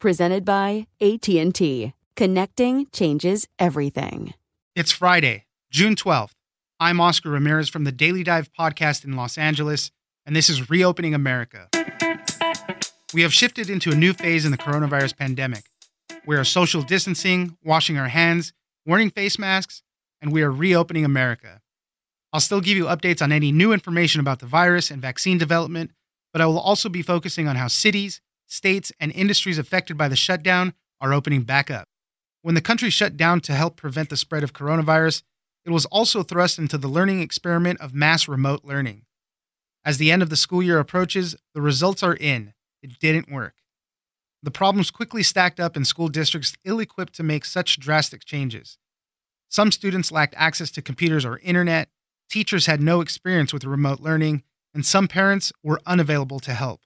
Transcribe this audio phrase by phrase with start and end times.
[0.00, 1.92] Presented by AT&T.
[2.14, 4.32] Connecting changes everything.
[4.76, 6.34] It's Friday, June 12th.
[6.78, 9.90] I'm Oscar Ramirez from the Daily Dive podcast in Los Angeles,
[10.24, 11.68] and this is Reopening America.
[13.12, 15.64] We have shifted into a new phase in the coronavirus pandemic.
[16.24, 18.52] We are social distancing, washing our hands,
[18.86, 19.82] wearing face masks,
[20.22, 21.60] and we are reopening America.
[22.32, 25.90] I'll still give you updates on any new information about the virus and vaccine development,
[26.32, 30.16] but I will also be focusing on how cities, states, and industries affected by the
[30.16, 31.88] shutdown are opening back up.
[32.42, 35.22] When the country shut down to help prevent the spread of coronavirus,
[35.64, 39.02] it was also thrust into the learning experiment of mass remote learning.
[39.84, 42.54] As the end of the school year approaches, the results are in.
[42.82, 43.54] It didn't work.
[44.42, 48.78] The problems quickly stacked up in school districts ill equipped to make such drastic changes.
[49.48, 51.88] Some students lacked access to computers or internet,
[52.30, 54.42] teachers had no experience with remote learning,
[54.74, 56.82] and some parents were unavailable to help.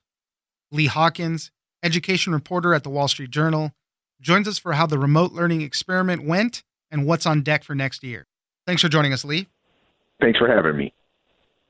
[0.73, 1.51] Lee Hawkins,
[1.83, 3.73] education reporter at the Wall Street Journal,
[4.21, 8.03] joins us for how the remote learning experiment went and what's on deck for next
[8.03, 8.27] year.
[8.67, 9.49] Thanks for joining us, Lee.
[10.21, 10.95] Thanks for having me.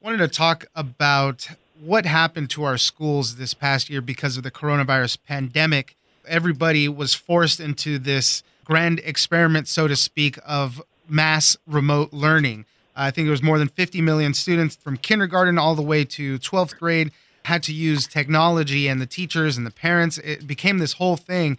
[0.01, 1.49] Wanted to talk about
[1.81, 5.97] what happened to our schools this past year because of the coronavirus pandemic.
[6.27, 12.67] Everybody was forced into this grand experiment, so to speak, of mass remote learning.
[12.95, 16.39] I think there was more than 50 million students from kindergarten all the way to
[16.39, 17.11] 12th grade
[17.45, 20.19] had to use technology and the teachers and the parents.
[20.19, 21.59] It became this whole thing.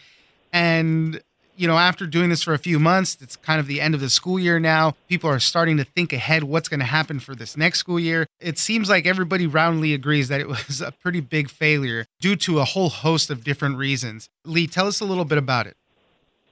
[0.51, 1.21] And,
[1.55, 4.01] you know, after doing this for a few months, it's kind of the end of
[4.01, 4.95] the school year now.
[5.07, 8.27] People are starting to think ahead what's going to happen for this next school year.
[8.39, 12.59] It seems like everybody roundly agrees that it was a pretty big failure due to
[12.59, 14.29] a whole host of different reasons.
[14.45, 15.75] Lee, tell us a little bit about it.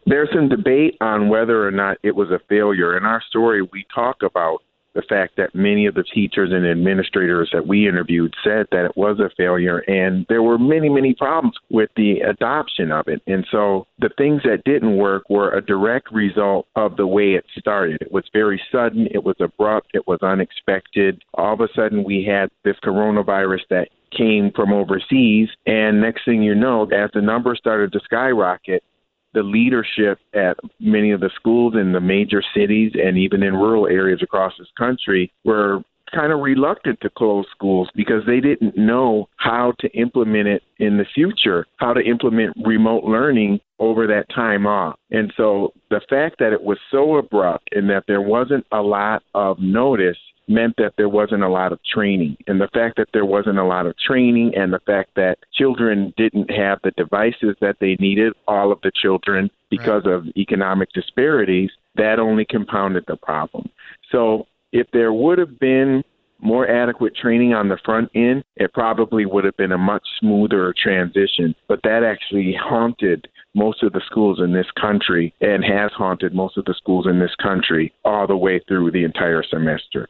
[0.06, 2.98] There's some debate on whether or not it was a failure.
[2.98, 4.64] In our story, we talk about
[4.94, 8.98] the fact that many of the teachers and administrators that we interviewed said that it
[8.98, 13.22] was a failure and there were many many problems with the adoption of it.
[13.28, 17.46] And so the things that didn't work were a direct result of the way it
[17.58, 18.02] started.
[18.02, 19.08] It was very sudden.
[19.12, 19.90] It was abrupt.
[19.94, 21.24] It was unexpected.
[21.36, 26.44] All of a sudden we had this coronavirus that came from overseas and next thing
[26.44, 28.84] you know as the numbers started to skyrocket
[29.34, 33.88] the leadership at many of the schools in the major cities and even in rural
[33.88, 35.82] areas across this country were
[36.14, 40.98] kind of reluctant to close schools because they didn't know how to implement it in
[40.98, 44.98] the future, how to implement remote learning over that time off.
[45.10, 49.24] And so the fact that it was so abrupt and that there wasn't a lot
[49.34, 52.38] of notice meant that there wasn't a lot of training.
[52.48, 56.14] And the fact that there wasn't a lot of training and the fact that children
[56.18, 60.16] didn't have the devices that they needed, all of the children, because right.
[60.16, 63.70] of economic disparities, that only compounded the problem.
[64.12, 66.04] So if there would have been
[66.44, 70.74] more adequate training on the front end, it probably would have been a much smoother
[70.82, 71.54] transition.
[71.68, 76.58] But that actually haunted most of the schools in this country and has haunted most
[76.58, 80.08] of the schools in this country all the way through the entire semester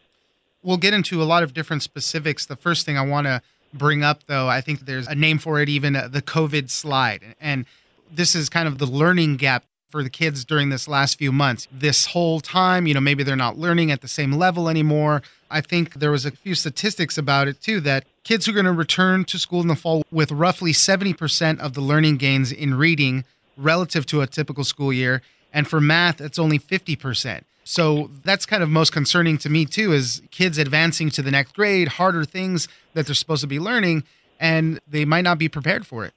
[0.63, 2.45] we'll get into a lot of different specifics.
[2.45, 3.41] The first thing I want to
[3.73, 7.35] bring up, though, I think there's a name for it, even uh, the COVID slide.
[7.39, 7.65] And
[8.11, 11.67] this is kind of the learning gap for the kids during this last few months.
[11.71, 15.21] This whole time, you know, maybe they're not learning at the same level anymore.
[15.49, 18.65] I think there was a few statistics about it too that kids who are going
[18.65, 22.75] to return to school in the fall with roughly 70% of the learning gains in
[22.75, 23.25] reading
[23.57, 25.21] relative to a typical school year.
[25.53, 27.43] And for math, it's only 50%.
[27.63, 31.53] So that's kind of most concerning to me too is kids advancing to the next
[31.53, 34.03] grade, harder things that they're supposed to be learning
[34.39, 36.13] and they might not be prepared for it.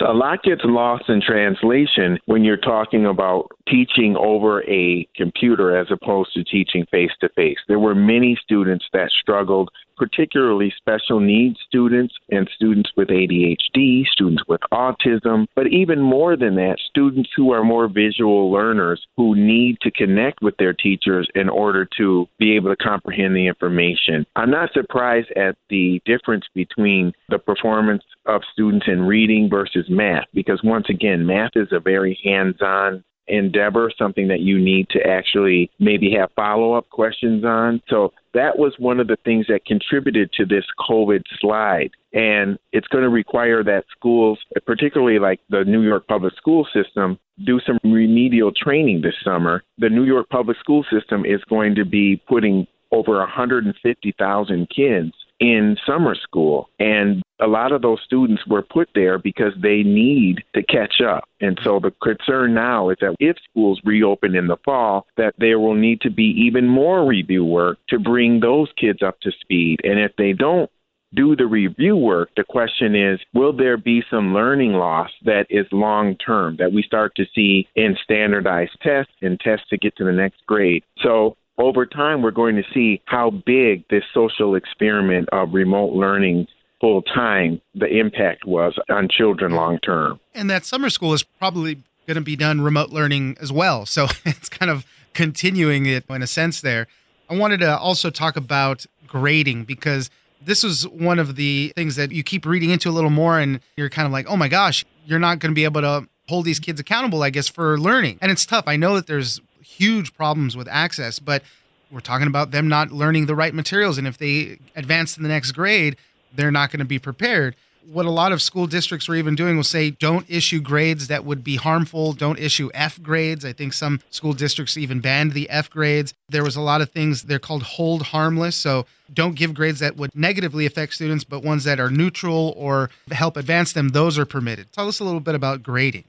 [0.00, 5.88] A lot gets lost in translation when you're talking about teaching over a computer as
[5.90, 7.58] opposed to teaching face to face.
[7.68, 14.42] There were many students that struggled, particularly special needs students and students with ADHD, students
[14.48, 19.78] with autism, but even more than that, students who are more visual learners who need
[19.82, 24.26] to connect with their teachers in order to be able to comprehend the information.
[24.36, 30.24] I'm not surprised at the difference between the performance of students in reading versus math
[30.32, 35.70] because once again math is a very hands-on endeavor something that you need to actually
[35.78, 37.80] maybe have follow-up questions on.
[37.88, 41.90] So that was one of the things that contributed to this covid slide.
[42.12, 47.18] And it's going to require that schools particularly like the New York public school system
[47.44, 49.62] do some remedial training this summer.
[49.78, 55.76] The New York public school system is going to be putting over 150,000 kids in
[55.86, 56.68] summer school.
[56.78, 61.24] And a lot of those students were put there because they need to catch up.
[61.40, 65.58] And so the concern now is that if schools reopen in the fall, that there
[65.58, 69.78] will need to be even more review work to bring those kids up to speed.
[69.82, 70.70] And if they don't
[71.14, 75.66] do the review work, the question is will there be some learning loss that is
[75.72, 80.04] long term that we start to see in standardized tests and tests to get to
[80.04, 80.84] the next grade?
[81.02, 86.46] So over time, we're going to see how big this social experiment of remote learning
[86.80, 90.18] full time, the impact was on children long term.
[90.34, 93.86] And that summer school is probably going to be done remote learning as well.
[93.86, 96.86] So it's kind of continuing it in a sense there.
[97.28, 100.10] I wanted to also talk about grading because
[100.42, 103.60] this was one of the things that you keep reading into a little more and
[103.76, 106.44] you're kind of like, oh my gosh, you're not going to be able to hold
[106.44, 108.18] these kids accountable, I guess, for learning.
[108.22, 108.64] And it's tough.
[108.66, 111.42] I know that there's huge problems with access, but
[111.90, 113.98] we're talking about them not learning the right materials.
[113.98, 115.96] And if they advance to the next grade,
[116.34, 117.56] they're not going to be prepared.
[117.90, 121.24] What a lot of school districts were even doing was say, don't issue grades that
[121.24, 122.12] would be harmful.
[122.12, 123.44] Don't issue F grades.
[123.44, 126.14] I think some school districts even banned the F grades.
[126.28, 128.54] There was a lot of things, they're called hold harmless.
[128.54, 132.90] So don't give grades that would negatively affect students, but ones that are neutral or
[133.10, 134.70] help advance them, those are permitted.
[134.72, 136.04] Tell us a little bit about grading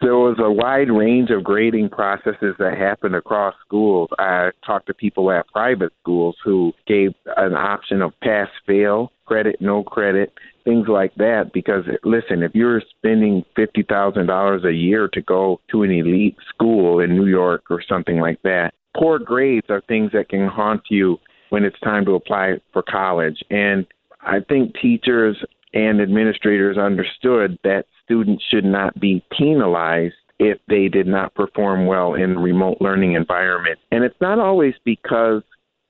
[0.00, 4.08] there was a wide range of grading processes that happened across schools.
[4.18, 9.56] I talked to people at private schools who gave an option of pass fail, credit,
[9.60, 10.32] no credit,
[10.64, 11.50] things like that.
[11.52, 16.36] Because listen, if you're spending fifty thousand dollars a year to go to an elite
[16.48, 20.82] school in New York or something like that, poor grades are things that can haunt
[20.88, 21.18] you
[21.50, 23.42] when it's time to apply for college.
[23.50, 23.86] And
[24.22, 25.36] I think teachers
[25.72, 32.14] and administrators understood that students should not be penalized if they did not perform well
[32.14, 33.78] in the remote learning environment.
[33.92, 35.42] And it's not always because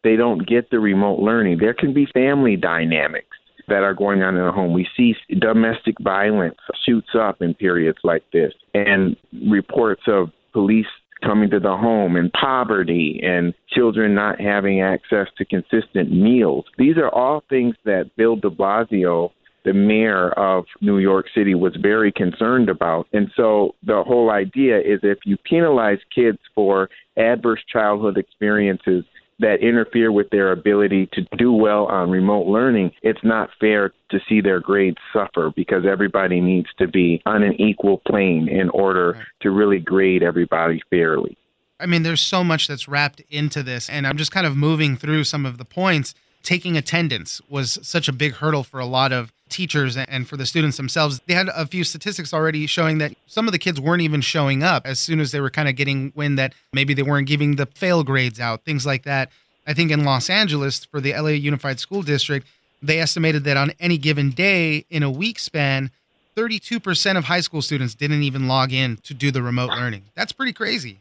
[0.03, 1.59] they don't get the remote learning.
[1.59, 3.37] There can be family dynamics
[3.69, 4.73] that are going on in the home.
[4.73, 9.17] We see domestic violence shoots up in periods like this, and
[9.49, 10.87] reports of police
[11.23, 16.65] coming to the home and poverty and children not having access to consistent meals.
[16.79, 19.31] These are all things that Bill de Blasio
[19.65, 23.07] the mayor of New York City was very concerned about.
[23.13, 29.05] And so the whole idea is if you penalize kids for adverse childhood experiences
[29.41, 34.21] that interfere with their ability to do well on remote learning, it's not fair to
[34.29, 39.27] see their grades suffer because everybody needs to be on an equal plane in order
[39.41, 41.37] to really grade everybody fairly.
[41.81, 44.97] I mean, there's so much that's wrapped into this, and I'm just kind of moving
[44.97, 46.15] through some of the points.
[46.43, 50.47] Taking attendance was such a big hurdle for a lot of teachers and for the
[50.47, 51.21] students themselves.
[51.27, 54.63] They had a few statistics already showing that some of the kids weren't even showing
[54.63, 57.57] up as soon as they were kind of getting wind that maybe they weren't giving
[57.57, 59.31] the fail grades out, things like that.
[59.67, 62.47] I think in Los Angeles for the LA Unified School District,
[62.83, 65.91] they estimated that on any given day in a week span,
[66.37, 70.05] 32% of high school students didn't even log in to do the remote learning.
[70.15, 71.01] That's pretty crazy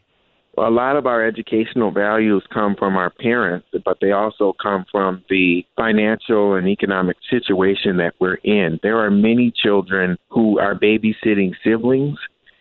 [0.66, 5.24] a lot of our educational values come from our parents, but they also come from
[5.30, 8.80] the financial and economic situation that we're in.
[8.84, 12.18] There are many children who are babysitting siblings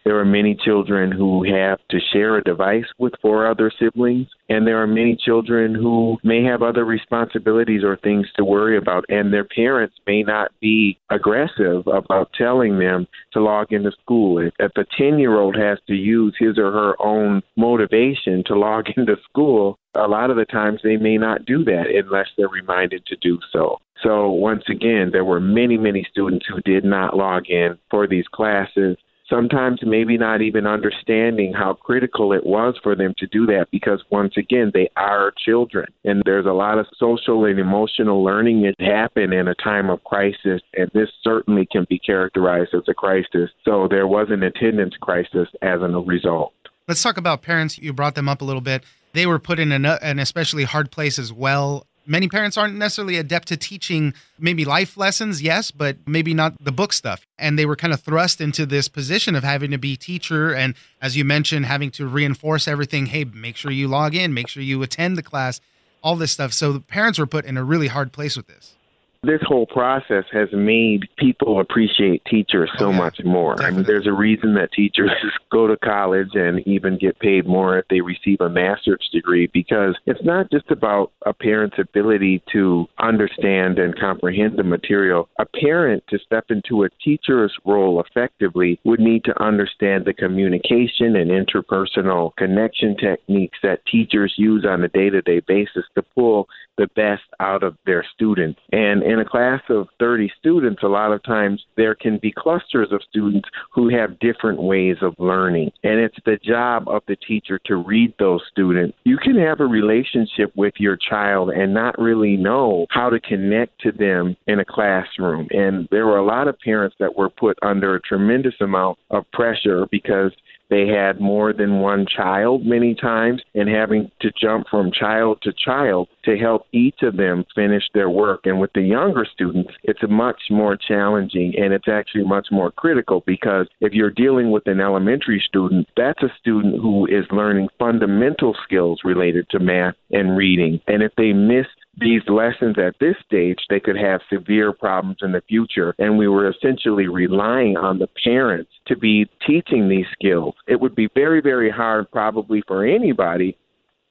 [0.09, 4.67] There are many children who have to share a device with four other siblings, and
[4.67, 9.31] there are many children who may have other responsibilities or things to worry about, and
[9.31, 14.39] their parents may not be aggressive about telling them to log into school.
[14.39, 18.87] If, a 10 year old has to use his or her own motivation to log
[18.97, 23.05] into school, a lot of the times they may not do that unless they're reminded
[23.05, 23.77] to do so.
[24.03, 28.27] So, once again, there were many, many students who did not log in for these
[28.33, 28.97] classes.
[29.29, 34.03] Sometimes maybe not even understanding how critical it was for them to do that because,
[34.11, 35.87] once again, they are children.
[36.05, 40.03] And there's a lot of social and emotional learning that happen in a time of
[40.05, 40.63] crisis.
[40.75, 43.51] And this certainly can be characterized as a crisis.
[43.65, 46.55] So, there was an attendance crisis as a result.
[46.87, 47.79] Let's talk about parents.
[47.79, 48.83] You brought them up a little bit.
[49.13, 53.17] They were put in an, an especially hard place as well many parents aren't necessarily
[53.17, 57.27] adept to teaching maybe life lessons, yes, but maybe not the book stuff.
[57.39, 60.75] And they were kind of thrust into this position of having to be teacher and
[61.01, 64.63] as you mentioned having to reinforce everything, hey, make sure you log in, make sure
[64.63, 65.61] you attend the class,
[66.03, 66.53] all this stuff.
[66.53, 68.75] So the parents were put in a really hard place with this
[69.23, 73.57] this whole process has made people appreciate teachers so much more.
[73.57, 73.75] Definitely.
[73.75, 75.11] I mean, there's a reason that teachers
[75.51, 79.97] go to college and even get paid more if they receive a master's degree because
[80.07, 85.29] it's not just about a parent's ability to understand and comprehend the material.
[85.41, 91.17] A parent to step into a teacher's role effectively would need to understand the communication
[91.17, 96.47] and interpersonal connection techniques that teachers use on a day to day basis to pull
[96.77, 98.61] the best out of their students.
[98.73, 102.89] And in a class of 30 students, a lot of times there can be clusters
[102.93, 105.73] of students who have different ways of learning.
[105.83, 108.99] And it's the job of the teacher to read those students.
[109.05, 113.81] You can have a relationship with your child and not really know how to connect
[113.81, 115.49] to them in a classroom.
[115.53, 119.25] And there were a lot of parents that were put under a tremendous amount of
[119.33, 120.33] pressure because
[120.71, 125.53] they had more than one child many times and having to jump from child to
[125.53, 128.41] child to help each of them finish their work.
[128.45, 133.23] And with the younger students, it's much more challenging and it's actually much more critical
[133.27, 138.55] because if you're dealing with an elementary student, that's a student who is learning fundamental
[138.65, 140.81] skills related to math and reading.
[140.87, 141.67] And if they miss
[142.01, 145.95] these lessons at this stage, they could have severe problems in the future.
[145.99, 150.55] And we were essentially relying on the parents to be teaching these skills.
[150.67, 153.57] It would be very, very hard, probably, for anybody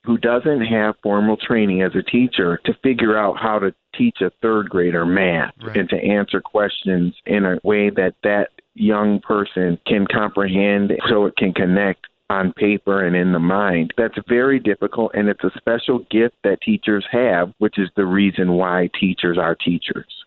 [0.03, 4.32] who doesn't have formal training as a teacher to figure out how to teach a
[4.41, 5.75] third grader math right.
[5.75, 11.36] and to answer questions in a way that that young person can comprehend so it
[11.36, 13.94] can connect on paper and in the mind.
[13.98, 18.54] That's very difficult, and it's a special gift that teachers have, which is the reason
[18.54, 20.26] why teachers are teachers.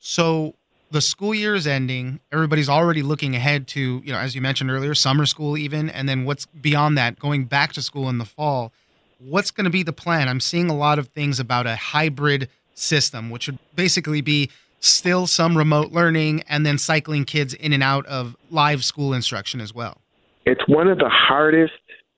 [0.00, 0.54] So,
[0.90, 2.20] the school year is ending.
[2.30, 6.08] Everybody's already looking ahead to, you know, as you mentioned earlier, summer school, even, and
[6.08, 8.72] then what's beyond that, going back to school in the fall.
[9.18, 10.28] What's going to be the plan?
[10.28, 15.26] I'm seeing a lot of things about a hybrid system, which would basically be still
[15.26, 19.74] some remote learning and then cycling kids in and out of live school instruction as
[19.74, 19.98] well.
[20.46, 21.72] It's one of the hardest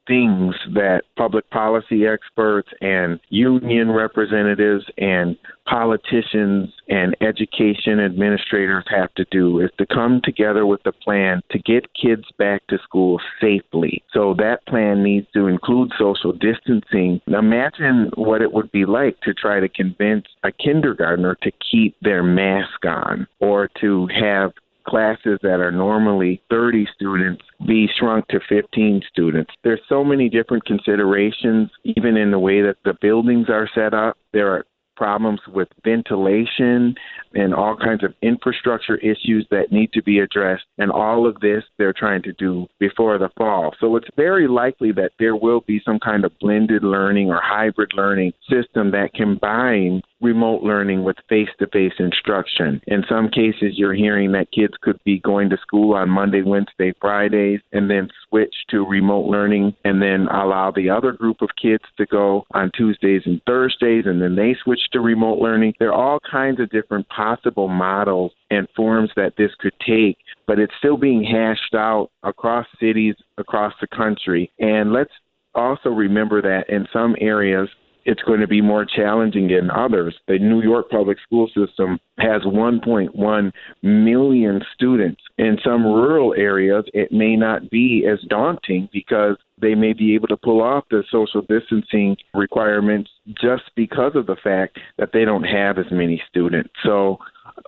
[0.06, 9.24] things that public policy experts and union representatives and politicians and education administrators have to
[9.30, 14.02] do is to come together with a plan to get kids back to school safely.
[14.12, 17.20] So that plan needs to include social distancing.
[17.26, 22.22] Imagine what it would be like to try to convince a kindergartner to keep their
[22.22, 24.52] mask on or to have
[24.86, 29.52] classes that are normally 30 students be shrunk to 15 students.
[29.64, 34.16] There's so many different considerations, even in the way that the buildings are set up.
[34.32, 34.66] There are
[34.96, 36.94] problems with ventilation
[37.34, 40.64] and all kinds of infrastructure issues that need to be addressed.
[40.78, 43.74] And all of this they're trying to do before the fall.
[43.80, 47.92] So it's very likely that there will be some kind of blended learning or hybrid
[47.94, 52.80] learning system that combines remote learning with face to face instruction.
[52.86, 56.94] In some cases, you're hearing that kids could be going to school on Monday, Wednesday,
[57.00, 61.84] Fridays, and then switch to remote learning and then allow the other group of kids
[61.96, 65.72] to go on Tuesdays and Thursdays, and then they switch to remote learning.
[65.78, 70.58] There are all kinds of different possible models and forms that this could take, but
[70.58, 74.52] it's still being hashed out across cities across the country.
[74.58, 75.12] And let's
[75.54, 77.68] also remember that in some areas,
[78.06, 80.14] it's going to be more challenging in others.
[80.28, 85.20] The New York public school system has 1.1 million students.
[85.38, 90.28] In some rural areas, it may not be as daunting because they may be able
[90.28, 93.10] to pull off the social distancing requirements
[93.40, 96.70] just because of the fact that they don't have as many students.
[96.84, 97.18] So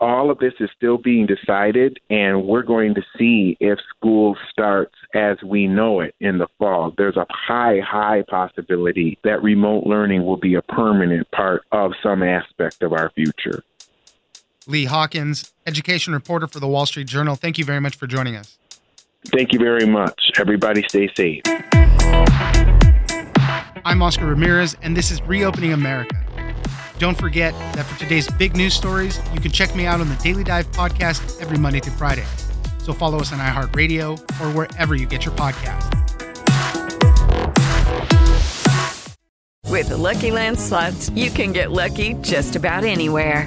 [0.01, 4.95] all of this is still being decided, and we're going to see if school starts
[5.15, 6.93] as we know it in the fall.
[6.97, 12.23] There's a high, high possibility that remote learning will be a permanent part of some
[12.23, 13.63] aspect of our future.
[14.67, 17.37] Lee Hawkins, education reporter for the Wall Street Journal.
[17.37, 18.59] Thank you very much for joining us.
[19.27, 20.31] Thank you very much.
[20.39, 21.43] Everybody stay safe.
[23.85, 26.28] I'm Oscar Ramirez, and this is Reopening America.
[26.99, 30.17] Don't forget that for today's big news stories, you can check me out on the
[30.17, 32.27] Daily Dive podcast every Monday through Friday.
[32.79, 35.95] So follow us on iHeartRadio or wherever you get your podcast.
[39.71, 43.47] With the Lucky Land slots, you can get lucky just about anywhere.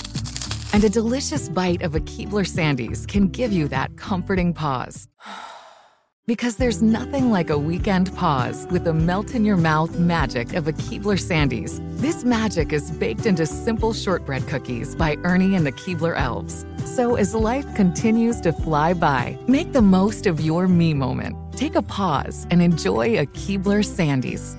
[0.73, 5.07] And a delicious bite of a Keebler Sandies can give you that comforting pause.
[6.27, 10.67] Because there's nothing like a weekend pause with the melt in your mouth magic of
[10.67, 11.81] a Keebler Sandies.
[11.99, 16.63] This magic is baked into simple shortbread cookies by Ernie and the Keebler Elves.
[16.85, 21.35] So as life continues to fly by, make the most of your me moment.
[21.53, 24.55] Take a pause and enjoy a Keebler Sandies.